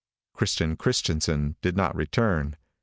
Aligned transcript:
Christian 0.33 0.77
Christianson 0.77 1.57
did 1.61 1.77
not 1.77 1.95
return. 1.95 2.57